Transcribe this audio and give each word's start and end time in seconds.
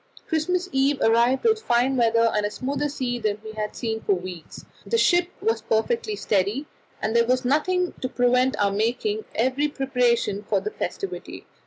Christmas 0.27 0.67
Eve 0.71 0.99
arrived 1.01 1.43
with 1.43 1.61
finer 1.61 1.95
weather 1.99 2.31
and 2.33 2.43
a 2.43 2.49
smoother 2.49 2.89
sea 2.89 3.19
than 3.19 3.39
we 3.43 3.51
had 3.51 3.75
seen 3.75 4.01
for 4.01 4.13
weeks. 4.15 4.65
The 4.83 4.97
ship 4.97 5.29
was 5.41 5.61
perfectly 5.61 6.15
steady, 6.15 6.65
and 7.03 7.15
there 7.15 7.27
was 7.27 7.45
nothing 7.45 7.93
to 8.01 8.09
prevent 8.09 8.59
our 8.59 8.71
making 8.71 9.25
every 9.35 9.67
preparation 9.67 10.41
for 10.41 10.59
the 10.59 10.71
festivity. 10.71 11.45